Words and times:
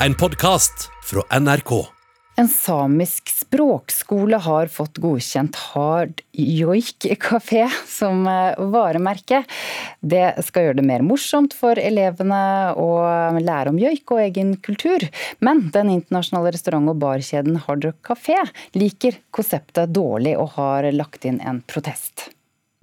en 0.00 0.14
podkast 0.14 0.90
fra 1.02 1.40
NRK. 1.40 1.70
En 2.36 2.48
samisk 2.48 3.30
språkskole 3.32 4.36
har 4.44 4.68
fått 4.68 4.98
godkjent 5.00 5.56
Hard 5.56 6.20
Joik 6.36 7.06
kafé 7.22 7.62
som 7.88 8.26
eh, 8.28 8.58
varemerke. 8.74 9.40
Det 10.00 10.44
skal 10.44 10.66
gjøre 10.66 10.78
det 10.82 10.84
mer 10.84 11.04
morsomt 11.06 11.56
for 11.56 11.80
elevene 11.80 12.42
å 12.76 12.90
lære 13.40 13.72
om 13.72 13.80
joik 13.80 14.12
og 14.12 14.20
egen 14.26 14.52
kultur. 14.60 15.08
Men 15.40 15.70
den 15.72 15.94
internasjonale 15.96 16.52
restaurant- 16.52 16.92
og 16.92 17.00
barkjeden 17.00 17.56
Hard 17.64 17.88
Rock 17.88 18.02
Kafé 18.12 18.42
liker 18.76 19.16
konseptet 19.32 19.96
dårlig 19.96 20.36
og 20.36 20.58
har 20.60 20.92
lagt 20.92 21.24
inn 21.24 21.40
en 21.40 21.64
protest. 21.64 22.28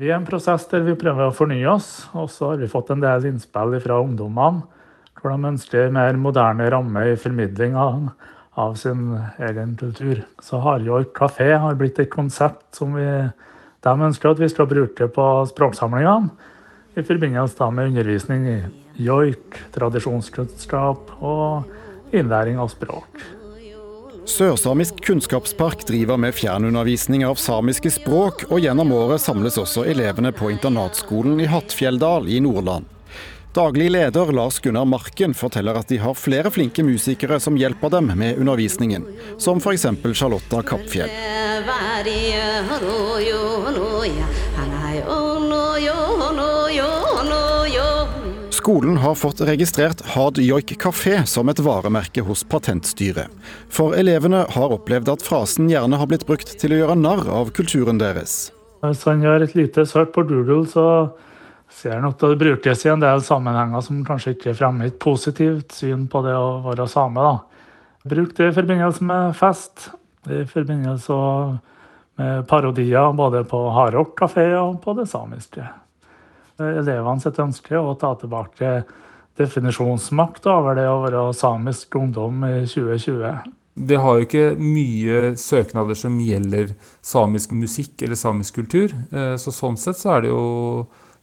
Vi 0.02 0.10
er 0.10 0.16
i 0.16 0.18
en 0.18 0.26
prosess 0.26 0.66
der 0.72 0.82
vi 0.82 0.98
prøver 0.98 1.30
å 1.30 1.36
fornye 1.36 1.70
oss, 1.70 2.08
og 2.18 2.32
så 2.34 2.56
har 2.56 2.64
vi 2.64 2.72
fått 2.72 2.90
en 2.90 3.06
del 3.06 3.30
innspill 3.30 3.78
fra 3.86 4.02
ungdommene 4.02 4.82
hvor 5.24 5.32
de 5.32 5.54
ønsker 5.54 5.94
mer 5.96 6.18
moderne 6.20 6.68
ramme 6.68 7.06
i 7.08 7.16
formidling 7.16 7.78
av 7.80 8.76
sin 8.76 9.14
egen 9.40 9.78
kultur. 9.80 10.26
Så 10.44 10.60
Hardjoik 10.60 11.14
kafé 11.16 11.54
har 11.56 11.80
blitt 11.80 12.02
et 12.04 12.12
konsept 12.12 12.76
som 12.76 12.98
vi, 13.00 13.08
de 13.88 13.94
ønsker 14.10 14.34
at 14.34 14.42
vi 14.44 14.52
skal 14.52 14.68
bruke 14.68 15.08
på 15.08 15.28
språksamlingene. 15.54 16.52
I 16.94 17.02
forbindelse 17.08 17.72
med 17.74 17.94
undervisning 17.94 18.44
i 18.52 18.58
joik, 19.02 19.56
tradisjonskunnskap 19.74 21.16
og 21.24 21.72
innlæring 22.14 22.60
av 22.62 22.70
språk. 22.76 23.24
Sørsamisk 24.30 25.02
kunnskapspark 25.04 25.88
driver 25.88 26.20
med 26.22 26.36
fjernundervisning 26.38 27.26
av 27.28 27.40
samiske 27.42 27.92
språk, 27.92 28.46
og 28.52 28.62
gjennom 28.64 28.94
året 28.96 29.24
samles 29.24 29.58
også 29.60 29.88
elevene 29.90 30.32
på 30.36 30.52
internatskolen 30.54 31.42
i 31.44 31.50
Hattfjelldal 31.50 32.30
i 32.32 32.40
Nordland. 32.44 32.93
Daglig 33.54 33.92
leder 33.92 34.32
Lars 34.32 34.60
Gunnar 34.60 34.86
Marken 34.86 35.34
forteller 35.34 35.78
at 35.78 35.88
de 35.88 36.00
har 36.02 36.16
flere 36.18 36.50
flinke 36.50 36.82
musikere 36.82 37.38
som 37.40 37.54
hjelper 37.54 37.92
dem 37.94 38.08
med 38.18 38.40
undervisningen, 38.42 39.04
som 39.38 39.60
f.eks. 39.62 39.86
Charlotta 40.18 40.64
Kappfjell. 40.66 41.12
Skolen 48.50 48.98
har 48.98 49.16
fått 49.16 49.42
registrert 49.42 50.02
Hard 50.16 50.42
Joik 50.42 50.74
kafé 50.82 51.20
som 51.30 51.50
et 51.54 51.62
varemerke 51.62 52.26
hos 52.26 52.42
Patentstyret. 52.44 53.30
For 53.70 53.94
elevene 53.94 54.48
har 54.50 54.74
opplevd 54.74 55.14
at 55.14 55.22
frasen 55.22 55.70
gjerne 55.70 56.02
har 56.02 56.10
blitt 56.10 56.26
brukt 56.26 56.56
til 56.58 56.74
å 56.74 56.82
gjøre 56.82 56.98
narr 56.98 57.30
av 57.30 57.54
kulturen 57.54 58.02
deres. 58.02 58.48
Hvis 58.82 59.06
han 59.06 59.22
gjør 59.22 59.46
et 59.46 59.54
lite 59.54 59.86
søk 59.86 60.10
på 60.18 60.26
Doodle, 60.26 60.66
så 60.74 60.88
ser 61.72 62.00
nok 62.02 62.20
det 62.20 62.36
brukes 62.42 62.86
i 62.86 62.92
en 62.92 63.04
del 63.04 63.22
sammenhenger 63.24 63.84
som 63.86 64.04
kanskje 64.06 64.36
ikke 64.36 64.56
fremmer 64.58 64.90
et 64.90 65.00
positivt 65.02 65.76
syn 65.76 66.08
på 66.12 66.22
det 66.26 66.36
å 66.38 66.62
være 66.66 66.88
same. 66.92 67.22
da. 67.22 67.38
Bruk 68.04 68.36
det 68.38 68.50
i 68.50 68.56
forbindelse 68.56 69.06
med 69.08 69.36
fest, 69.40 69.90
i 70.28 70.44
forbindelse 70.48 71.14
med 72.20 72.48
parodier 72.48 73.14
både 73.16 73.44
på 73.50 73.62
hardrock 73.74 74.18
kafé 74.20 74.50
og 74.60 74.82
på 74.84 74.94
det 74.98 75.08
samiske. 75.10 75.66
Elevene 76.62 77.24
sitt 77.24 77.40
ønske 77.42 77.74
er 77.74 77.82
å 77.82 77.98
ta 78.00 78.14
tilbake 78.20 78.84
definisjonsmakt 79.40 80.46
over 80.52 80.78
det 80.78 80.86
å 80.88 81.02
være 81.08 81.26
samisk 81.36 81.96
ungdom 81.98 82.44
i 82.46 82.56
2020. 82.70 83.52
Det 83.74 83.98
har 83.98 84.20
jo 84.20 84.26
ikke 84.28 84.50
mye 84.62 85.32
søknader 85.40 85.98
som 85.98 86.20
gjelder 86.22 86.76
samisk 87.02 87.56
musikk 87.58 88.04
eller 88.06 88.20
samisk 88.20 88.60
kultur. 88.60 88.94
Eh, 89.10 89.34
så 89.42 89.54
sånn 89.54 89.80
sett 89.82 89.98
så 89.98 90.14
er 90.14 90.26
det 90.26 90.30
jo 90.30 90.44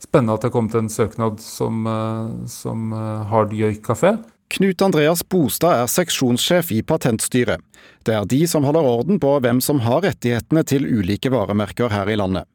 spennende 0.00 0.36
at 0.36 0.44
det 0.44 0.50
er 0.50 0.54
kommet 0.56 0.76
en 0.78 0.92
søknad 0.92 1.40
som, 1.44 1.86
eh, 1.86 2.46
som 2.50 2.92
eh, 2.92 3.26
Hard 3.30 3.56
Joik 3.56 3.82
kafé. 3.86 4.16
Knut 4.50 4.82
Andreas 4.82 5.22
Bostad 5.22 5.84
er 5.84 5.90
seksjonssjef 5.90 6.72
i 6.74 6.80
Patentstyret. 6.82 7.62
Det 8.02 8.16
er 8.16 8.24
de 8.26 8.40
som 8.50 8.64
holder 8.66 8.82
orden 8.82 9.20
på 9.22 9.36
hvem 9.44 9.60
som 9.62 9.82
har 9.84 10.02
rettighetene 10.02 10.64
til 10.66 10.88
ulike 10.88 11.30
varemerker 11.30 11.92
her 11.92 12.10
i 12.10 12.16
landet. 12.18 12.48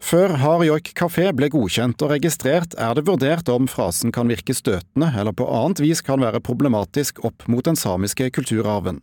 Før 0.00 0.36
Hard 0.40 0.64
Joik 0.64 0.92
kafé 0.96 1.28
ble 1.36 1.48
godkjent 1.52 2.00
og 2.04 2.12
registrert, 2.14 2.76
er 2.76 2.94
det 2.96 3.04
vurdert 3.08 3.48
om 3.52 3.68
frasen 3.68 4.12
kan 4.14 4.30
virke 4.30 4.56
støtende 4.56 5.10
eller 5.16 5.36
på 5.36 5.48
annet 5.48 5.82
vis 5.84 6.00
kan 6.04 6.22
være 6.24 6.40
problematisk 6.44 7.20
opp 7.24 7.44
mot 7.48 7.64
den 7.64 7.76
samiske 7.76 8.30
kulturarven. 8.36 9.02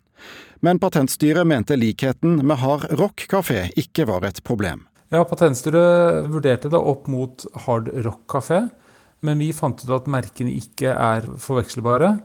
Men 0.65 0.81
Patentstyret 0.81 1.45
mente 1.45 1.77
likheten 1.77 2.39
med 2.45 2.61
Hard 2.61 2.89
Rock 2.97 3.27
kafé 3.29 3.67
ikke 3.77 4.07
var 4.09 4.25
et 4.25 4.41
problem. 4.43 4.85
Ja, 5.15 5.23
Patentstyret 5.23 6.25
vurderte 6.27 6.67
det 6.67 6.79
opp 6.79 7.05
mot 7.07 7.45
Hard 7.65 7.87
Rock 8.03 8.25
Café, 8.27 8.65
men 9.23 9.39
vi 9.39 9.53
fant 9.55 9.79
ut 9.79 9.93
at 9.95 10.09
merkene 10.11 10.51
ikke 10.51 10.91
er 10.91 11.29
forvekselbare. 11.39 12.17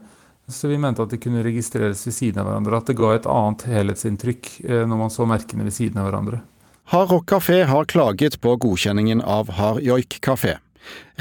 Så 0.51 0.67
vi 0.67 0.79
mente 0.81 0.99
at 1.05 1.13
de 1.13 1.19
kunne 1.21 1.43
registreres 1.45 2.01
ved 2.03 2.15
siden 2.17 2.41
av 2.41 2.49
hverandre. 2.49 2.81
At 2.81 2.89
det 2.89 2.97
ga 2.99 3.13
et 3.15 3.29
annet 3.31 3.63
helhetsinntrykk 3.71 4.49
eh, 4.65 4.81
når 4.89 4.99
man 5.05 5.13
så 5.13 5.27
merkene 5.29 5.63
ved 5.63 5.75
siden 5.77 6.01
av 6.01 6.09
hverandre. 6.09 6.41
Hard 6.91 7.13
Rock 7.13 7.29
Café 7.31 7.61
har 7.69 7.87
klaget 7.87 8.35
på 8.43 8.57
godkjenningen 8.59 9.23
av 9.23 9.53
Hard 9.55 9.79
Joik 9.85 10.19
Café. 10.25 10.57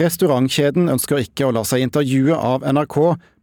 Restaurantkjeden 0.01 0.89
ønsker 0.89 1.21
ikke 1.21 1.49
å 1.49 1.53
la 1.53 1.63
seg 1.67 1.83
intervjue 1.85 2.37
av 2.37 2.65
NRK, 2.65 2.97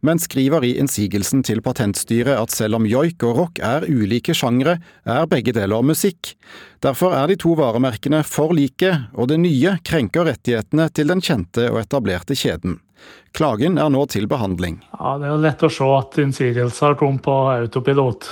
men 0.06 0.20
skriver 0.22 0.64
i 0.66 0.72
innsigelsen 0.80 1.44
til 1.46 1.60
Patentstyret 1.62 2.38
at 2.38 2.54
selv 2.54 2.78
om 2.78 2.88
joik 2.88 3.22
og 3.26 3.38
rock 3.38 3.62
er 3.62 3.86
ulike 3.86 4.34
sjangre, 4.34 4.78
er 5.06 5.30
begge 5.30 5.54
deler 5.54 5.86
musikk. 5.86 6.34
Derfor 6.82 7.14
er 7.18 7.30
de 7.30 7.38
to 7.38 7.54
varemerkene 7.58 8.24
for 8.26 8.54
like, 8.54 8.90
og 9.14 9.30
det 9.30 9.40
nye 9.42 9.78
krenker 9.86 10.28
rettighetene 10.30 10.88
til 10.94 11.10
den 11.14 11.22
kjente 11.22 11.70
og 11.70 11.82
etablerte 11.84 12.38
kjeden. 12.38 12.78
Klagen 13.36 13.78
er 13.78 13.90
nå 13.94 14.04
til 14.10 14.26
behandling. 14.30 14.80
Ja, 14.98 15.18
Det 15.18 15.28
er 15.28 15.34
jo 15.36 15.42
lett 15.46 15.62
å 15.62 15.70
se 15.70 15.90
at 15.94 16.18
innsigelser 16.18 16.98
kom 16.98 17.20
på 17.22 17.34
autopilot. 17.54 18.26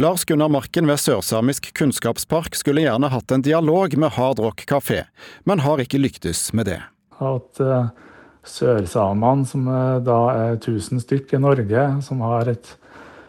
Lars 0.00 0.24
Gunnar 0.24 0.48
Marken 0.48 0.88
ved 0.88 0.98
Sørsamisk 0.98 1.74
kunnskapspark 1.76 2.56
skulle 2.56 2.86
gjerne 2.86 3.10
hatt 3.12 3.30
en 3.30 3.44
dialog 3.44 3.94
med 4.00 4.16
Hard 4.16 4.40
Rock 4.40 4.64
kafé, 4.66 5.04
men 5.44 5.60
har 5.60 5.82
ikke 5.82 6.00
lyktes 6.00 6.54
med 6.56 6.70
det 6.72 6.80
at 7.20 7.60
uh, 7.64 7.90
sørsamene, 8.46 9.46
som 9.48 9.68
uh, 9.68 9.98
da 10.04 10.20
er 10.34 10.58
1000 10.58 11.02
stykk 11.04 11.36
i 11.36 11.42
Norge, 11.42 11.86
som 12.06 12.24
har 12.26 12.50
et 12.52 12.74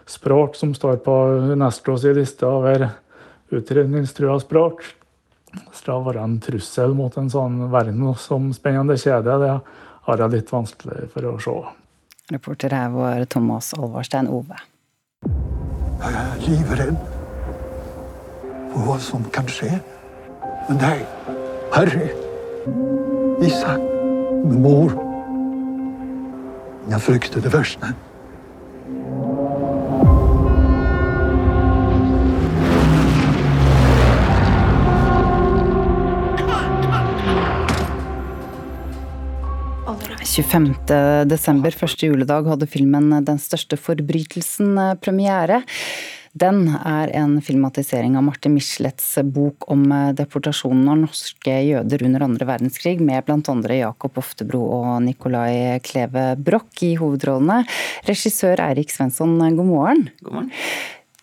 språk 0.09 0.57
som 0.59 0.74
står 0.75 1.02
på 1.06 1.18
Unescos 1.53 2.03
liste 2.16 2.47
over 2.47 2.90
utrydningstrua 3.52 4.40
språk, 4.40 4.84
skal 5.75 6.03
være 6.06 6.24
en 6.24 6.40
trussel 6.44 6.96
mot 6.96 7.16
en 7.19 7.29
sånn 7.31 7.59
verdensomspennende 7.72 8.96
kjede, 9.00 9.38
det 9.44 9.56
har 10.08 10.23
jeg 10.23 10.35
litt 10.35 10.52
vanskelig 10.52 11.09
for 11.13 11.28
å 11.28 11.38
se. 11.44 11.56
Reporter 12.31 12.75
her 12.75 12.94
var 12.96 13.25
Thomas 13.28 13.73
Alvarstein 13.75 14.29
Ove. 14.31 14.59
Jeg 16.02 16.13
er 16.18 16.46
livredd 16.47 17.02
for 18.72 18.88
hva 18.88 18.97
som 19.03 19.25
kan 19.35 19.50
skje 19.52 19.73
Men 20.69 20.78
deg, 20.79 21.02
Harry. 21.73 23.00
Isak, 23.41 23.81
mor. 24.46 24.94
Jeg 26.91 27.02
frykter 27.02 27.41
det 27.41 27.50
verste. 27.53 27.90
desember, 41.28 41.73
første 41.73 42.08
juledag, 42.08 42.46
hadde 42.46 42.69
filmen 42.69 43.09
'Den 43.25 43.40
største 43.41 43.75
forbrytelsen' 43.75 45.00
premiere. 45.02 45.63
Den 46.31 46.63
er 46.71 47.11
en 47.19 47.33
filmatisering 47.43 48.13
av 48.15 48.23
Marte 48.23 48.49
Michelets 48.51 49.17
bok 49.35 49.65
om 49.73 49.83
eh, 49.91 50.11
deportasjonen 50.15 50.87
av 50.87 51.01
norske 51.01 51.57
jøder 51.67 52.05
under 52.07 52.23
andre 52.23 52.47
verdenskrig, 52.47 53.01
med 53.03 53.27
bl.a. 53.27 53.57
Jakob 53.75 54.21
Oftebro 54.21 54.61
og 54.77 54.93
Nicolai 55.03 55.81
Kleve 55.83 56.31
Broch 56.39 56.85
i 56.87 56.93
hovedrollene. 57.01 57.65
Regissør 58.07 58.63
Eirik 58.63 58.95
Svensson, 58.95 59.35
god 59.41 59.67
morgen. 59.73 60.07
God 60.23 60.39
morgen. 60.39 60.55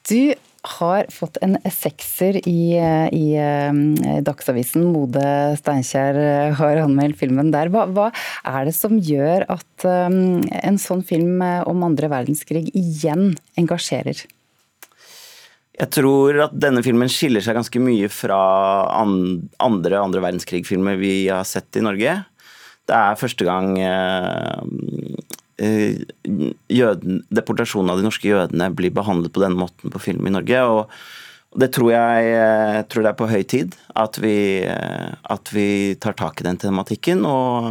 Du 0.08 0.36
har 0.76 1.08
fått 1.14 1.38
en 1.40 1.56
sekser 1.72 2.42
i, 2.42 2.76
i 2.76 3.26
eh, 3.40 4.22
Dagsavisen. 4.28 4.90
Mode 4.92 5.24
Steinkjer 5.56 6.52
har 6.60 6.84
anmeldt 6.84 7.16
filmen 7.22 7.48
der. 7.54 7.72
Hva, 7.72 7.88
hva, 7.88 8.10
er 8.44 8.68
det 8.68 8.76
som 8.76 9.00
gjør 9.00 9.48
at 9.56 9.88
um, 9.88 10.42
en 10.44 10.82
sånn 10.82 11.06
film 11.06 11.40
om 11.40 11.86
andre 11.86 12.12
verdenskrig 12.12 12.66
igjen 12.76 13.38
engasjerer? 13.56 14.28
Jeg 15.78 15.92
tror 15.94 16.40
at 16.48 16.56
denne 16.58 16.82
filmen 16.82 17.10
skiller 17.12 17.44
seg 17.44 17.54
ganske 17.58 17.82
mye 17.82 18.08
fra 18.10 18.38
andre 18.98 20.00
andre 20.02 20.22
verdenskrig-filmer 20.24 20.98
vi 20.98 21.12
har 21.30 21.46
sett 21.46 21.78
i 21.78 21.84
Norge. 21.84 22.16
Det 22.88 22.96
er 22.96 23.20
første 23.20 23.46
gang 23.46 23.76
eh, 23.78 24.58
eh, 25.62 26.02
jøden, 26.72 27.22
deportasjonen 27.30 27.92
av 27.92 28.00
de 28.00 28.08
norske 28.08 28.26
jødene 28.26 28.72
blir 28.74 28.94
behandlet 28.96 29.34
på 29.34 29.44
denne 29.44 29.60
måten 29.60 29.94
på 29.94 30.02
film 30.02 30.26
i 30.26 30.34
Norge. 30.34 30.64
og 30.66 31.58
det 31.58 31.70
tror 31.72 31.92
jeg, 31.94 32.24
jeg 32.28 32.86
tror 32.92 33.04
det 33.04 33.10
er 33.10 33.18
på 33.18 33.28
høy 33.30 33.42
tid 33.48 33.76
at 33.96 34.18
vi, 34.20 34.36
at 34.68 35.52
vi, 35.54 35.68
tar 35.96 36.16
tak 36.18 36.42
i 36.42 36.44
den 36.44 36.58
tematikken 36.60 37.24
og 37.24 37.64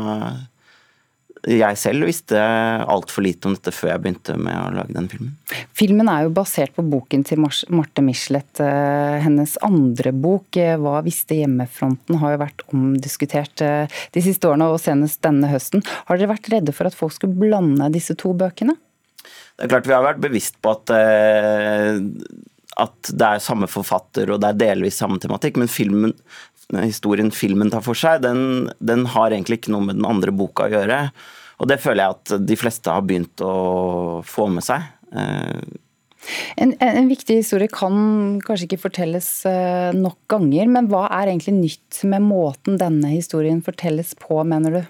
jeg 1.48 1.80
selv 1.80 2.08
visste 2.10 2.38
altfor 2.38 3.24
lite 3.24 3.48
om 3.48 3.54
dette 3.56 3.72
før 3.72 3.94
jeg 3.94 4.02
begynte 4.04 4.36
med 4.40 4.56
å 4.58 4.72
lage 4.76 4.96
den 4.96 5.08
filmen. 5.12 5.36
Filmen 5.78 6.10
er 6.12 6.26
jo 6.26 6.34
basert 6.36 6.74
på 6.76 6.84
boken 6.84 7.24
til 7.28 7.40
Marte 7.40 8.04
Michelet. 8.04 8.60
Eh, 8.64 9.16
hennes 9.24 9.56
andre 9.64 10.12
bok, 10.12 10.58
eh, 10.58 10.76
'Hva 10.76 11.04
visste 11.06 11.40
hjemmefronten', 11.40 12.20
har 12.20 12.36
jo 12.36 12.44
vært 12.44 12.66
omdiskutert 12.74 13.62
eh, 13.62 13.88
de 14.12 14.22
siste 14.22 14.44
årene, 14.44 14.68
og 14.68 14.82
senest 14.82 15.22
denne 15.22 15.48
høsten. 15.48 15.86
Har 16.08 16.18
dere 16.18 16.36
vært 16.36 16.52
redde 16.52 16.74
for 16.74 16.88
at 16.88 16.96
folk 16.96 17.14
skulle 17.14 17.40
blande 17.40 17.92
disse 17.94 18.16
to 18.16 18.34
bøkene? 18.34 18.76
Det 19.58 19.66
er 19.66 19.72
klart 19.72 19.88
Vi 19.88 19.94
har 19.94 20.04
vært 20.04 20.22
bevisst 20.22 20.62
på 20.62 20.70
at, 20.70 20.92
at 22.78 23.10
det 23.10 23.26
er 23.26 23.40
samme 23.40 23.68
forfatter 23.68 24.30
og 24.30 24.40
det 24.42 24.50
er 24.50 24.76
delvis 24.76 25.00
samme 25.00 25.18
tematikk, 25.18 25.58
men 25.58 25.68
filmen, 25.68 26.14
historien 26.76 27.32
filmen 27.32 27.72
tar 27.72 27.84
for 27.86 27.98
seg, 27.98 28.22
den, 28.26 28.70
den 28.84 29.06
har 29.14 29.32
egentlig 29.32 29.62
ikke 29.62 29.74
noe 29.76 29.88
med 29.88 30.00
den 30.00 30.08
andre 30.08 30.34
boka 30.36 30.68
å 30.68 30.74
gjøre. 30.74 31.02
Og 31.58 31.70
det 31.72 31.80
føler 31.82 32.04
jeg 32.04 32.18
at 32.18 32.48
de 32.48 32.58
fleste 32.60 32.94
har 32.94 33.06
begynt 33.08 33.42
å 33.42 34.22
få 34.28 34.50
med 34.52 34.66
seg. 34.66 34.84
Eh, 35.16 35.78
en, 36.60 36.74
en, 36.84 37.08
viktig 37.08 37.40
historie 37.40 37.72
kan 37.72 38.38
kanskje 38.44 38.68
ikke 38.68 38.82
fortelles 38.84 39.30
eh, 39.48 39.96
nok 39.96 40.20
ganger, 40.30 40.68
men 40.74 40.90
hva 40.92 41.06
er 41.08 41.32
egentlig 41.32 41.56
nytt 41.56 42.02
med 42.10 42.26
måten 42.26 42.78
denne 42.82 43.14
historien 43.14 43.64
fortelles 43.66 44.14
på, 44.20 44.42
mener 44.48 44.78
du? 44.78 44.82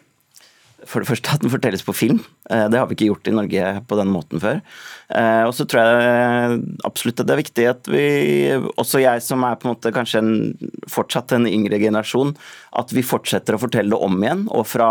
For 0.87 1.03
det 1.03 1.09
første 1.09 1.33
at 1.35 1.43
den 1.43 1.51
fortelles 1.51 1.83
på 1.85 1.95
film. 1.95 2.21
Eh, 2.49 2.65
det 2.71 2.79
har 2.79 2.89
vi 2.89 2.97
ikke 2.97 3.09
gjort 3.11 3.29
i 3.29 3.35
Norge 3.35 3.71
på 3.87 3.99
den 3.99 4.11
måten 4.13 4.43
før. 4.43 4.61
Og 5.47 5.53
så 5.55 5.63
tror 5.63 5.87
jeg 5.87 6.57
absolutt 6.83 7.21
at 7.21 7.29
det 7.29 7.33
er 7.33 7.39
viktig 7.39 7.65
at 7.69 7.85
vi, 7.87 8.07
også 8.75 8.99
jeg 8.99 9.21
som 9.23 9.45
er 9.47 9.55
på 9.55 9.69
en 9.69 9.71
måte 9.71 9.93
kanskje 9.95 10.19
en, 10.19 10.33
fortsatt 10.91 11.31
en 11.37 11.47
yngre 11.47 11.79
generasjon, 11.79 12.33
at 12.75 12.91
vi 12.91 13.05
fortsetter 13.07 13.55
å 13.55 13.61
fortelle 13.61 13.93
det 13.93 14.01
om 14.03 14.17
igjen. 14.19 14.43
Og 14.51 14.67
fra 14.67 14.89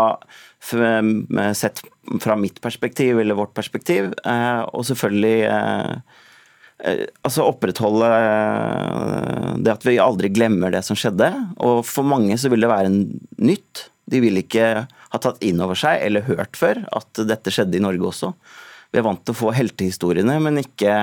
sett 0.57 1.83
fra 2.21 2.35
mitt 2.35 2.61
perspektiv 2.61 3.19
eller 3.19 3.35
vårt 3.35 3.53
perspektiv, 3.53 4.13
eh, 4.25 4.61
og 4.73 4.85
selvfølgelig 4.87 5.35
eh, 5.51 5.93
eh, 6.79 7.03
altså 7.21 7.47
opprettholde 7.47 8.09
det 9.63 9.73
at 9.73 9.85
vi 9.87 9.97
aldri 10.01 10.31
glemmer 10.33 10.73
det 10.73 10.83
som 10.87 10.97
skjedde. 10.97 11.29
Og 11.57 11.83
for 11.87 12.07
mange 12.07 12.37
så 12.39 12.51
vil 12.53 12.63
det 12.63 12.71
være 12.71 12.91
en 12.91 13.01
nytt. 13.37 13.87
De 14.07 14.21
vil 14.23 14.39
ikke 14.39 14.67
ha 14.87 15.19
tatt 15.21 15.43
inn 15.45 15.61
over 15.63 15.77
seg 15.79 16.03
eller 16.05 16.27
hørt 16.27 16.59
før 16.59 16.83
at 16.95 17.23
dette 17.27 17.53
skjedde 17.53 17.79
i 17.79 17.83
Norge 17.83 18.09
også. 18.11 18.33
Vi 18.91 19.01
er 19.01 19.05
vant 19.07 19.23
til 19.25 19.35
å 19.35 19.41
få 19.41 19.51
heltehistoriene, 19.55 20.37
men 20.43 20.61
ikke, 20.61 20.93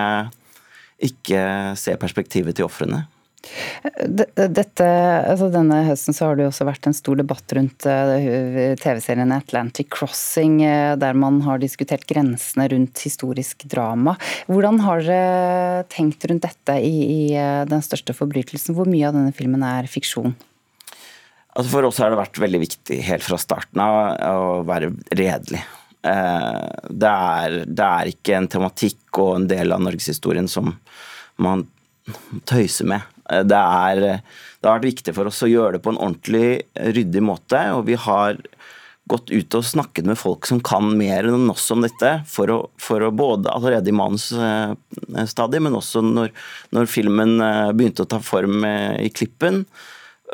ikke 1.04 1.42
se 1.78 1.96
perspektivet 2.00 2.56
til 2.56 2.68
ofrene. 2.68 3.04
Dette, 3.44 4.86
altså 5.28 5.50
denne 5.52 5.82
høsten 5.88 6.16
så 6.16 6.30
har 6.30 6.38
det 6.38 6.46
jo 6.46 6.50
også 6.50 6.66
vært 6.68 6.88
en 6.88 6.96
stor 6.96 7.18
debatt 7.20 7.54
rundt 7.56 7.86
eh, 7.90 8.72
TV-serien 8.80 9.34
Atlantic 9.36 9.90
Crossing, 9.92 10.60
eh, 10.64 10.94
der 11.00 11.18
man 11.18 11.42
har 11.44 11.60
diskutert 11.62 12.06
grensene 12.08 12.70
rundt 12.72 13.04
historisk 13.04 13.66
drama. 13.70 14.16
Hvordan 14.48 14.80
har 14.86 15.04
dere 15.04 15.84
tenkt 15.92 16.24
rundt 16.30 16.46
dette 16.46 16.78
i, 16.80 16.94
i 17.04 17.22
eh, 17.36 17.62
Den 17.68 17.84
største 17.84 18.16
forbrytelsen? 18.16 18.76
Hvor 18.76 18.88
mye 18.90 19.10
av 19.10 19.16
denne 19.18 19.36
filmen 19.36 19.64
er 19.66 19.90
fiksjon? 19.90 20.34
Altså 21.54 21.70
for 21.70 21.86
oss 21.86 22.00
har 22.02 22.10
det 22.10 22.18
vært 22.18 22.42
veldig 22.42 22.60
viktig 22.64 22.98
helt 23.06 23.24
fra 23.24 23.38
starten 23.38 23.82
av 23.82 23.94
å 24.26 24.62
være 24.66 24.90
redelig. 25.14 25.62
Det 26.04 27.10
er, 27.10 27.54
det 27.64 27.84
er 27.86 28.10
ikke 28.10 28.34
en 28.36 28.48
tematikk 28.50 29.20
og 29.22 29.30
en 29.38 29.46
del 29.48 29.72
av 29.72 29.80
norgeshistorien 29.86 30.50
som 30.50 30.74
man 31.40 31.62
tøyser 32.44 32.88
med. 32.88 33.06
Eh, 33.30 33.44
det, 33.44 33.58
er, 33.58 34.00
det 34.60 34.68
har 34.68 34.78
vært 34.78 34.90
viktig 34.90 35.14
for 35.16 35.30
oss 35.30 35.44
å 35.44 35.50
gjøre 35.50 35.78
det 35.78 35.84
på 35.84 35.94
en 35.94 36.00
ordentlig 36.00 36.64
ryddig 36.74 37.22
måte. 37.24 37.60
Og 37.76 37.86
vi 37.88 37.98
har 38.00 38.40
gått 39.10 39.30
ut 39.30 39.56
og 39.58 39.66
snakket 39.68 40.06
med 40.08 40.16
folk 40.16 40.48
som 40.48 40.62
kan 40.64 40.86
mer 40.96 41.28
enn 41.28 41.50
oss 41.52 41.66
om 41.74 41.84
dette, 41.84 42.14
for 42.30 42.52
å, 42.52 42.58
for 42.80 43.04
å 43.04 43.12
både 43.12 43.52
allerede 43.52 43.92
i 43.92 43.96
manusstadiet, 43.96 45.60
men 45.60 45.76
også 45.76 46.00
når, 46.06 46.32
når, 46.72 46.88
filmen 46.88 47.36
eh, 47.44 47.74
begynte 47.76 48.06
å 48.06 48.10
ta 48.14 48.22
form 48.24 48.64
eh, 48.68 49.04
i 49.04 49.12
klippen. 49.12 49.64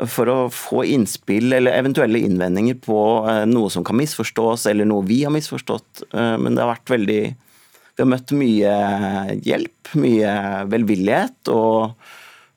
For 0.09 0.29
å 0.31 0.37
få 0.49 0.81
innspill 0.89 1.53
eller 1.53 1.75
eventuelle 1.77 2.23
innvendinger 2.25 2.79
på 2.81 2.97
noe 3.45 3.69
som 3.69 3.83
kan 3.85 3.99
misforstås, 3.99 4.63
eller 4.71 4.87
noe 4.89 5.05
vi 5.05 5.19
har 5.21 5.33
misforstått. 5.35 6.07
Men 6.13 6.55
det 6.55 6.63
har 6.63 6.71
vært 6.71 6.93
veldig 6.95 7.19
Vi 7.29 8.01
har 8.01 8.09
møtt 8.09 8.33
mye 8.33 8.73
hjelp, 9.45 9.91
mye 10.01 10.31
velvillighet. 10.71 11.51
og 11.53 11.93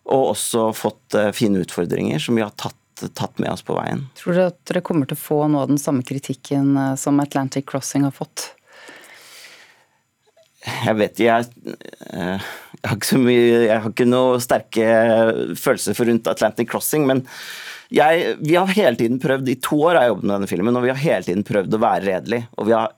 og 0.05 0.33
også 0.35 0.69
fått 0.77 1.17
eh, 1.17 1.31
fine 1.37 1.63
utfordringer 1.65 2.21
som 2.21 2.37
vi 2.37 2.45
har 2.45 2.53
tatt, 2.61 3.07
tatt 3.17 3.39
med 3.41 3.51
oss 3.53 3.65
på 3.65 3.77
veien. 3.79 4.07
Tror 4.19 4.37
du 4.37 4.43
at 4.45 4.59
dere 4.69 4.85
kommer 4.85 5.09
til 5.09 5.17
å 5.17 5.23
få 5.23 5.41
noe 5.49 5.65
av 5.65 5.73
den 5.73 5.81
samme 5.81 6.05
kritikken 6.07 6.75
eh, 6.77 6.95
som 7.01 7.21
Atlantic 7.25 7.67
Crossing 7.71 8.05
har 8.07 8.15
fått? 8.15 8.51
Jeg 10.65 10.97
vet 10.97 11.21
jeg, 11.21 11.49
eh, 11.69 12.41
jeg, 12.81 12.89
har 12.89 12.97
ikke 12.97 13.11
så 13.11 13.21
mye 13.21 13.45
Jeg 13.67 13.83
har 13.85 13.91
ikke 13.91 14.09
noe 14.09 14.41
sterke 14.41 14.89
følelser 15.61 15.97
for 15.97 16.09
rundt 16.09 16.31
Atlantic 16.31 16.71
Crossing, 16.73 17.05
men 17.09 17.25
jeg, 17.93 18.37
vi 18.41 18.57
har 18.57 18.71
hele 18.73 18.97
tiden 18.99 19.21
prøvd, 19.23 19.49
I 19.53 19.61
to 19.63 19.77
år 19.85 19.99
har 19.99 20.07
jeg 20.07 20.15
jobbet 20.15 20.27
med 20.27 20.35
denne 20.35 20.51
filmen, 20.51 20.77
og 20.79 20.87
vi 20.87 20.91
har 20.91 21.03
hele 21.03 21.27
tiden 21.27 21.45
prøvd 21.47 21.77
å 21.77 21.83
være 21.85 22.07
redelig. 22.09 22.41
Og 22.57 22.67
vi 22.67 22.75
har 22.75 22.89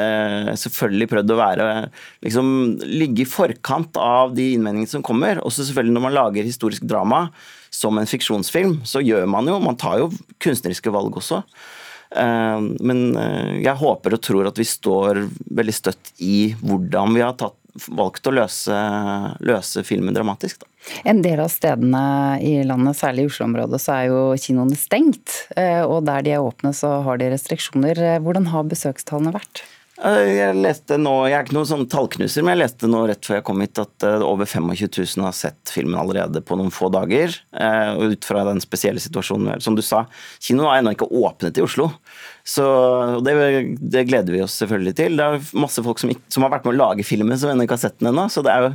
eh, 0.00 0.50
selvfølgelig 0.62 1.10
prøvd 1.12 1.34
å 1.34 1.38
være 1.38 1.66
liksom, 2.26 2.48
ligge 2.88 3.24
i 3.24 3.28
forkant 3.28 4.00
av 4.00 4.34
de 4.34 4.48
innvendingene 4.56 4.90
som 4.90 5.04
kommer. 5.06 5.42
Også 5.44 5.68
selvfølgelig 5.68 5.96
når 5.96 6.06
man 6.08 6.16
lager 6.16 6.48
historisk 6.48 6.88
drama 6.88 7.26
som 7.70 8.00
en 8.00 8.10
fiksjonsfilm, 8.10 8.80
så 8.88 9.04
gjør 9.04 9.28
man 9.30 9.46
jo 9.46 9.60
Man 9.62 9.78
tar 9.78 10.00
jo 10.00 10.10
kunstneriske 10.42 10.90
valg 10.94 11.20
også. 11.20 11.44
Eh, 12.16 12.60
men 12.80 13.16
eh, 13.16 13.56
jeg 13.62 13.78
håper 13.80 14.16
og 14.16 14.22
tror 14.24 14.50
at 14.50 14.58
vi 14.58 14.66
står 14.66 15.24
veldig 15.50 15.74
støtt 15.74 16.12
i 16.18 16.52
hvordan 16.58 17.16
vi 17.16 17.24
har 17.24 17.36
tatt, 17.38 17.56
valgt 17.94 18.26
å 18.26 18.32
løse, 18.34 18.76
løse 19.46 19.84
filmen 19.86 20.16
dramatisk. 20.16 20.64
Da. 20.64 20.70
En 21.12 21.20
del 21.22 21.38
av 21.38 21.52
stedene 21.52 22.02
i 22.42 22.56
landet, 22.66 22.98
særlig 22.98 23.28
i 23.28 23.30
Oslo-området, 23.30 23.78
så 23.78 23.94
er 23.94 24.08
jo 24.10 24.22
kinoene 24.42 24.78
stengt. 24.78 25.44
Eh, 25.54 25.84
og 25.84 26.02
der 26.08 26.26
de 26.26 26.34
er 26.34 26.46
åpne, 26.46 26.74
så 26.74 26.96
har 27.06 27.20
de 27.20 27.30
restriksjoner. 27.30 28.02
Hvordan 28.24 28.50
har 28.50 28.66
besøkstallene 28.72 29.36
vært? 29.38 29.62
Eh, 30.00 30.30
jeg 30.32 30.56
leste 30.56 30.96
nå, 30.96 31.12
jeg 31.28 31.36
er 31.36 31.44
ikke 31.44 31.56
noen 31.58 31.68
sånn 31.68 31.86
tallknuser, 31.92 32.44
men 32.44 32.54
jeg 32.54 32.62
leste 32.62 32.88
nå 32.88 33.02
rett 33.10 33.26
før 33.26 33.36
jeg 33.36 33.44
kom 33.44 33.60
hit 33.60 33.80
at 33.82 34.06
eh, 34.06 34.22
over 34.24 34.48
25 34.48 34.88
000 34.96 35.26
har 35.26 35.34
sett 35.36 35.72
filmen 35.72 35.98
allerede 36.00 36.40
på 36.46 36.56
noen 36.56 36.72
få 36.72 36.88
dager. 36.94 37.34
Eh, 37.52 37.90
og 37.92 38.14
ut 38.14 38.28
fra 38.28 38.46
den 38.48 38.62
spesielle 38.64 39.02
situasjonen, 39.02 39.60
som 39.60 39.76
du 39.76 39.82
sa, 39.84 40.06
kinoen 40.40 40.70
er 40.70 40.80
ennå 40.80 40.94
ikke 40.96 41.10
åpnet 41.20 41.60
i 41.60 41.64
Oslo. 41.64 41.90
Så 42.48 42.64
det, 43.26 43.34
det, 43.76 44.06
gleder 44.08 44.32
vi 44.32 44.40
oss 44.42 44.56
selvfølgelig 44.62 44.94
til. 44.96 45.18
Det 45.20 45.26
er 45.26 45.50
masse 45.60 45.84
folk 45.84 46.00
som, 46.00 46.14
som 46.32 46.46
har 46.46 46.54
vært 46.54 46.64
med 46.66 46.78
å 46.78 46.80
lage 46.80 47.04
filmen 47.06 47.38
som 47.38 47.52
ennå 47.52 47.66
ikke 47.66 47.76
har 47.76 47.82
sett 47.84 47.98
den 48.00 48.10
ennå. 48.14 48.24
Så 48.32 48.44
det 48.46 48.54
er 48.54 48.64
jo 48.64 48.70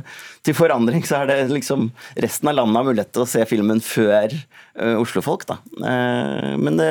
til 0.46 0.56
forandring 0.56 1.02
så 1.08 1.24
er 1.24 1.32
det 1.32 1.40
liksom 1.50 1.90
resten 2.22 2.52
av 2.52 2.60
landet 2.60 2.78
har 2.78 2.86
mulighet 2.86 3.12
til 3.16 3.26
å 3.26 3.28
se 3.28 3.42
filmen 3.50 3.82
før 3.82 4.30
uh, 4.30 4.94
Oslo-folk, 5.02 5.48
da. 5.50 5.58
Uh, 5.82 6.54
det, 6.78 6.88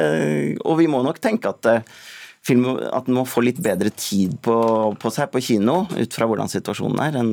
og 0.68 0.78
vi 0.82 0.92
må 0.92 1.00
nok 1.06 1.24
tenke 1.24 1.56
at 1.56 1.72
uh, 1.72 2.04
film, 2.46 2.68
at 2.78 3.08
den 3.08 3.18
må 3.18 3.26
få 3.30 3.44
litt 3.46 3.62
bedre 3.64 3.92
tid 3.98 4.38
på, 4.46 4.58
på, 5.02 5.14
seg 5.14 5.32
på 5.34 5.42
kino, 5.44 5.82
ut 5.90 6.18
fra 6.18 6.28
hvordan 6.30 6.52
situasjonen 6.52 7.02
er, 7.08 7.18
enn 7.22 7.32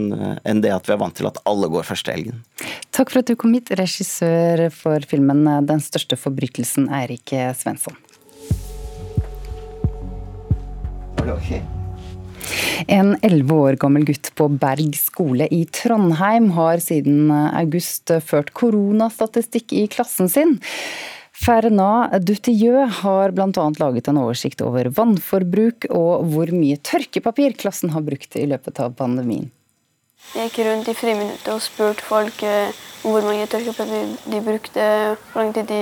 en 0.49 0.63
det 0.65 0.73
at 0.75 0.89
vi 0.89 0.97
er 0.97 1.03
vant 1.03 1.17
til 1.17 1.29
at 1.29 1.41
alle 1.49 1.69
går 1.73 1.87
første 1.89 2.15
helgen. 2.15 2.41
Takk 2.93 3.13
for 3.13 3.23
at 3.23 3.29
du 3.29 3.37
kom 3.39 3.55
hit, 3.57 3.73
regissør 3.79 4.69
for 4.75 5.05
filmen 5.09 5.45
'Den 5.67 5.85
største 5.85 6.17
forbrytelsen', 6.17 6.89
Eirik 6.93 7.35
Svensson. 7.57 7.97
En 12.91 13.15
elleve 13.23 13.55
år 13.55 13.77
gammel 13.81 14.05
gutt 14.09 14.33
på 14.39 14.49
Berg 14.61 14.97
skole 14.99 15.47
i 15.55 15.63
Trondheim 15.71 16.51
har 16.57 16.83
siden 16.83 17.31
august 17.31 18.11
ført 18.27 18.53
koronastatistikk 18.59 19.75
i 19.77 19.87
klassen 19.93 20.31
sin. 20.33 20.57
Fernand 21.33 22.13
Dutilleux 22.27 23.01
har 23.03 23.33
bl.a. 23.33 23.71
laget 23.81 24.09
en 24.09 24.21
oversikt 24.21 24.61
over 24.63 24.91
vannforbruk 24.93 25.89
og 25.89 26.29
hvor 26.29 26.53
mye 26.53 26.77
tørkepapir 26.77 27.57
klassen 27.59 27.95
har 27.95 28.05
brukt 28.05 28.37
i 28.37 28.45
løpet 28.47 28.81
av 28.85 28.93
pandemien. 28.99 29.49
Jeg 30.37 30.49
gikk 30.49 30.63
rundt 30.69 30.89
i 30.89 30.95
friminuttet 30.95 31.49
og 31.51 31.65
spurte 31.65 32.05
folk 32.07 32.45
eh, 32.47 32.71
om 33.03 33.17
hvor 33.17 33.25
mange 33.27 33.49
tørkepapir 33.51 34.13
de 34.31 34.43
brukte, 34.45 34.85
hvor 35.33 35.43
lang 35.43 35.51
tid 35.57 35.67
de 35.73 35.81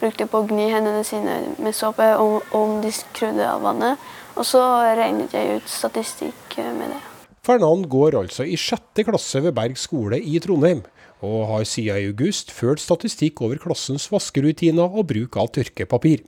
brukte 0.00 0.26
på 0.30 0.40
å 0.40 0.46
gni 0.48 0.70
hendene 0.72 1.04
sine 1.06 1.36
med 1.62 1.76
såpe, 1.76 2.06
og 2.18 2.54
om 2.56 2.80
de 2.82 2.90
skrudde 2.94 3.44
av 3.46 3.62
vannet. 3.62 4.00
Og 4.38 4.48
så 4.48 4.62
regnet 4.96 5.34
jeg 5.36 5.58
ut 5.58 5.68
statistikk 5.70 6.56
eh, 6.62 6.72
med 6.78 6.94
det. 6.94 7.02
Fernand 7.42 7.88
går 7.90 8.16
altså 8.22 8.46
i 8.46 8.56
sjette 8.58 9.04
klasse 9.04 9.42
ved 9.42 9.54
Berg 9.54 9.78
skole 9.78 10.18
i 10.22 10.38
Trondheim 10.42 10.84
og 11.22 11.46
har 11.48 11.64
siden 11.68 11.98
i 12.02 12.10
august 12.10 12.50
ført 12.50 12.82
statistikk 12.82 13.40
over 13.46 13.60
klassens 13.62 14.08
vaskerutiner 14.12 14.90
og 14.90 15.06
bruk 15.12 15.38
av 15.38 15.52
tørkepapir. 15.54 16.24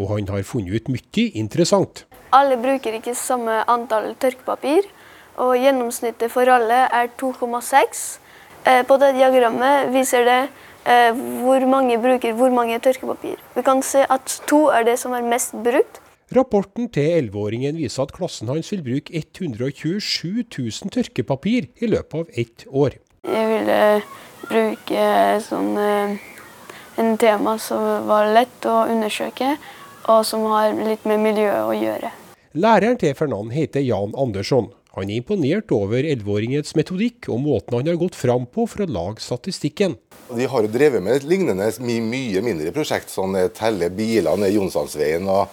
Og 0.00 0.10
han 0.16 0.28
har 0.32 0.42
funnet 0.46 0.74
ut 0.74 0.90
mye 0.90 1.28
interessant. 1.38 2.04
Alle 2.34 2.56
bruker 2.60 2.96
ikke 2.96 3.14
samme 3.14 3.60
antall 3.70 4.14
tørkepapir, 4.20 4.88
og 5.40 5.54
gjennomsnittet 5.56 6.32
for 6.32 6.48
alle 6.48 6.86
er 6.88 7.10
2,6. 7.20 8.02
Eh, 8.64 8.82
på 8.86 8.98
det 9.00 9.12
diagrammet 9.16 9.90
viser 9.94 10.26
det 10.26 10.40
eh, 10.86 11.12
hvor 11.42 11.64
mange 11.68 11.98
bruker 12.00 12.34
hvor 12.38 12.52
mange 12.54 12.78
tørkepapir. 12.82 13.38
Vi 13.56 13.64
kan 13.66 13.82
se 13.84 14.04
at 14.08 14.40
to 14.48 14.66
er 14.74 14.86
det 14.88 14.98
som 15.00 15.14
er 15.16 15.26
mest 15.26 15.54
brukt. 15.64 16.00
Rapporten 16.32 16.88
til 16.88 17.28
11-åringen 17.28 17.76
viser 17.76 18.06
at 18.06 18.14
klassen 18.16 18.48
hans 18.48 18.72
vil 18.72 18.84
bruke 18.86 19.12
127 19.12 20.46
000 20.48 20.92
tørkepapir 20.94 21.68
i 21.76 21.90
løpet 21.92 22.22
av 22.22 22.44
ett 22.44 22.64
år. 22.70 22.96
Jeg 23.28 23.48
ville 23.50 23.80
bruke 24.52 25.06
sånn, 25.46 25.72
eh, 25.80 26.16
en 27.00 27.16
tema 27.18 27.56
som 27.58 28.06
var 28.08 28.32
lett 28.34 28.68
å 28.68 28.84
undersøke, 28.90 29.56
og 30.12 30.26
som 30.26 30.44
har 30.52 30.74
litt 30.76 31.06
med 31.08 31.22
miljøet 31.24 31.64
å 31.64 31.74
gjøre. 31.76 32.12
Læreren 32.52 32.98
til 33.00 33.14
Fernand 33.16 33.54
heter 33.54 33.80
Jan 33.80 34.12
Andersson. 34.18 34.72
Han 34.92 35.08
er 35.08 35.22
imponert 35.22 35.72
over 35.72 36.04
11-åringens 36.04 36.74
metodikk 36.76 37.30
og 37.32 37.40
måten 37.46 37.78
han 37.78 37.88
har 37.88 37.96
gått 37.96 38.18
fram 38.18 38.44
på 38.44 38.66
for 38.68 38.84
å 38.84 38.90
lage 38.92 39.24
statistikken. 39.24 39.96
De 40.28 40.48
har 40.48 40.66
jo 40.66 40.72
drevet 40.72 41.00
med 41.00 41.16
et 41.16 41.28
lignende 41.28 41.70
mye 41.80 42.42
mindre 42.44 42.72
prosjekt, 42.76 43.08
sånn 43.08 43.38
eh, 43.40 43.48
telle 43.56 43.88
biler 43.88 44.36
ned 44.36 44.52
Jonsdalsveien 44.52 45.24
og 45.32 45.46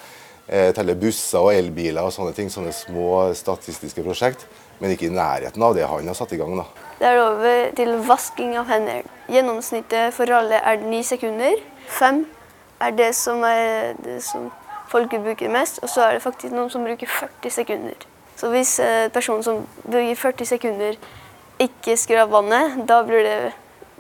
eh, 0.52 0.74
telle 0.76 0.98
busser 1.00 1.40
og 1.40 1.54
elbiler 1.56 2.04
og 2.04 2.12
sånne 2.12 2.36
ting. 2.36 2.52
Sånne 2.52 2.76
små 2.76 3.30
statistiske 3.38 4.04
prosjekt, 4.04 4.44
men 4.80 4.94
ikke 4.94 5.10
i 5.10 5.14
nærheten 5.14 5.64
av 5.64 5.76
det 5.76 5.88
han 5.88 6.08
har 6.08 6.18
satt 6.18 6.34
i 6.34 6.40
gang. 6.40 6.56
da. 6.58 6.66
Det 7.00 7.08
er 7.08 7.22
over 7.24 7.72
til 7.76 7.94
vasking 8.08 8.58
av 8.60 8.68
hender. 8.68 9.06
Gjennomsnittet 9.32 10.14
for 10.16 10.32
alle 10.36 10.60
er 10.60 10.82
ni 10.84 11.04
sekunder. 11.04 11.62
Fem 11.88 12.26
er 12.82 12.96
det 12.96 13.14
som, 13.16 13.44
er 13.44 13.96
det 14.04 14.20
som 14.24 14.50
folk 14.90 15.12
bruker 15.12 15.52
mest, 15.52 15.80
og 15.84 15.90
så 15.90 16.08
er 16.08 16.18
det 16.18 16.24
faktisk 16.24 16.54
noen 16.56 16.72
som 16.74 16.84
bruker 16.84 17.08
40 17.08 17.56
sekunder. 17.60 18.08
Så 18.40 18.50
hvis 18.50 18.78
en 18.80 19.12
person 19.12 19.44
som 19.44 19.66
bruker 19.84 20.16
40 20.16 20.46
sekunder 20.56 21.00
ikke 21.60 21.98
skrur 22.00 22.24
av 22.24 22.32
vannet, 22.32 22.80
da 22.88 23.02
blir 23.04 23.26
det 23.26 23.40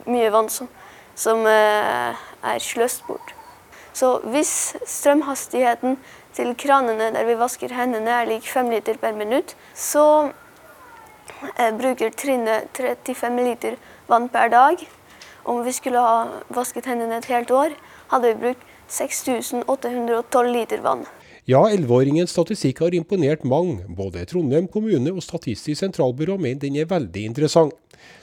mye 0.07 0.31
vann 0.31 0.47
som, 0.51 0.69
som 1.15 1.43
eh, 1.47 2.15
er 2.43 2.63
sløst 2.63 3.03
bort. 3.07 3.33
Så 3.93 4.19
hvis 4.31 4.75
strømhastigheten 4.87 5.97
til 6.37 6.53
kranene 6.55 7.09
der 7.15 7.27
vi 7.27 7.35
vasker 7.39 7.73
hendene 7.75 8.13
er 8.15 8.29
lik 8.29 8.47
5 8.47 8.69
liter 8.71 8.99
per 9.01 9.17
minutt, 9.17 9.55
så 9.75 10.31
eh, 11.57 11.71
bruker 11.77 12.09
Trine 12.15 12.61
35 12.77 13.43
liter 13.43 13.77
vann 14.07 14.29
per 14.29 14.49
dag. 14.49 14.81
Om 15.43 15.63
vi 15.65 15.73
skulle 15.73 16.01
ha 16.03 16.41
vasket 16.53 16.89
hendene 16.89 17.17
et 17.21 17.29
helt 17.31 17.51
år, 17.51 17.73
hadde 18.11 18.33
vi 18.33 18.41
brukt 18.43 18.67
6812 18.89 20.53
liter 20.53 20.83
vann. 20.85 21.05
Ja, 21.49 21.63
11-åringens 21.65 22.29
statistikk 22.29 22.83
har 22.83 22.93
imponert 22.93 23.41
mange. 23.47 23.81
Både 23.97 24.21
Trondheim 24.29 24.67
kommune 24.69 25.15
og 25.15 25.23
Statistisk 25.25 25.79
sentralbyrå 25.81 26.35
mener 26.37 26.61
den 26.61 26.77
er 26.77 26.89
veldig 26.89 27.23
interessant. 27.25 27.73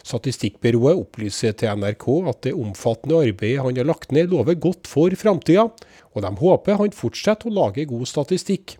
Statistikkbyrået 0.06 1.00
opplyser 1.00 1.56
til 1.58 1.74
NRK 1.80 2.06
at 2.30 2.42
det 2.46 2.54
omfattende 2.54 3.18
arbeidet 3.26 3.64
han 3.64 3.80
har 3.80 3.88
lagt 3.88 4.14
ned, 4.14 4.30
lover 4.30 4.54
godt 4.54 4.86
for 4.86 5.10
framtida, 5.18 5.66
og 6.14 6.22
de 6.22 6.32
håper 6.38 6.78
han 6.78 6.94
fortsetter 6.94 7.50
å 7.50 7.56
lage 7.56 7.88
god 7.90 8.06
statistikk. 8.06 8.76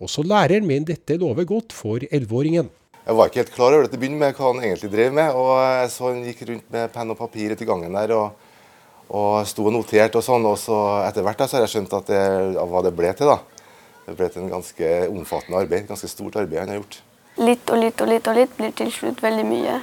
Også 0.00 0.24
læreren 0.24 0.64
mener 0.66 0.94
dette 0.94 1.20
lover 1.20 1.44
godt 1.46 1.76
for 1.76 2.00
11-åringen. 2.08 2.72
Jeg 3.02 3.18
var 3.18 3.28
ikke 3.28 3.40
helt 3.42 3.54
klar 3.54 3.74
over 3.74 3.82
det 3.82 3.90
til 3.90 3.98
å 3.98 4.02
begynne 4.04 4.20
med 4.20 4.36
hva 4.38 4.50
han 4.52 4.60
egentlig 4.62 4.90
drev 4.92 5.14
med. 5.16 5.34
og 5.34 5.56
Jeg 5.58 5.90
så 5.90 6.08
han 6.08 6.20
gikk 6.22 6.42
rundt 6.50 6.68
med 6.70 6.92
penn 6.94 7.10
og 7.10 7.18
papir 7.18 7.54
ute 7.54 7.64
i 7.64 7.66
gangen 7.66 7.96
der 7.98 8.12
og, 8.14 8.52
og 9.10 9.40
sto 9.50 9.66
og 9.66 9.74
noterte 9.74 10.20
og 10.20 10.26
sånn. 10.26 10.46
og 10.46 10.54
så 10.62 10.78
Etter 11.08 11.26
hvert 11.26 11.42
da, 11.42 11.48
så 11.50 11.58
har 11.58 11.66
jeg 11.66 11.74
skjønt 11.74 11.96
at 11.98 12.12
det, 12.12 12.22
hva 12.62 12.84
det 12.86 12.94
ble 12.94 13.10
til. 13.18 13.32
da. 13.32 13.40
Det 14.06 14.14
ble 14.18 14.28
til 14.30 14.44
en 14.44 14.54
ganske 14.54 14.92
omfattende 15.10 15.64
arbeid, 15.64 15.88
ganske 15.90 16.10
stort 16.10 16.38
arbeid 16.38 16.62
han 16.62 16.72
har 16.74 16.80
gjort. 16.80 17.00
Litt 17.42 17.74
og 17.74 17.82
litt 17.82 18.00
og 18.04 18.10
litt 18.12 18.30
og 18.30 18.38
litt 18.38 18.56
blir 18.58 18.72
til 18.76 18.90
slutt 18.94 19.22
veldig 19.24 19.44
mye. 19.50 19.76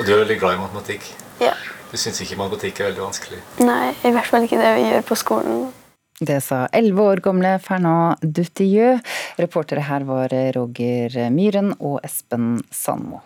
Og 0.00 0.06
du 0.06 0.12
er 0.14 0.22
veldig 0.24 0.38
glad 0.42 0.56
i 0.56 0.60
matematikk? 0.64 1.10
Ja. 1.42 1.54
Du 1.90 1.96
syns 2.00 2.18
ikke 2.24 2.38
matematikk 2.40 2.80
er 2.82 2.90
veldig 2.90 3.04
vanskelig? 3.04 3.42
Nei, 3.62 3.92
i 4.02 4.10
hvert 4.14 4.26
fall 4.26 4.46
ikke 4.46 4.58
det 4.58 4.74
vi 4.80 4.88
gjør 4.90 5.06
på 5.06 5.18
skolen. 5.22 5.66
Det 6.20 6.40
sa 6.40 6.64
elleve 6.72 7.02
år 7.02 7.20
gamle 7.20 7.58
Fernand 7.60 8.22
Dutieu. 8.24 8.96
Reportere 9.36 9.84
her 9.84 10.08
var 10.08 10.32
Roger 10.56 11.18
Myhren 11.30 11.74
og 11.76 12.00
Espen 12.08 12.62
Sandmo. 12.72 13.20